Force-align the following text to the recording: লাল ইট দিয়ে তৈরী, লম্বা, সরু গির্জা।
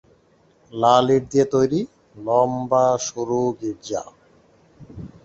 লাল 0.73 1.07
ইট 1.15 1.23
দিয়ে 1.31 1.45
তৈরী, 1.53 1.81
লম্বা, 2.17 2.85
সরু 3.05 3.41
গির্জা। 3.59 4.03